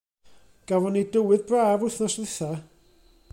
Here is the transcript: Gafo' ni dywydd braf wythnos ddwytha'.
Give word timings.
Gafo' 0.71 0.93
ni 0.95 1.03
dywydd 1.17 1.45
braf 1.51 1.85
wythnos 1.85 2.17
ddwytha'. 2.21 2.53